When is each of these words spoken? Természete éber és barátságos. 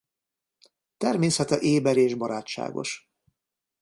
Természete 0.97 1.59
éber 1.59 1.97
és 1.97 2.15
barátságos. 2.15 3.11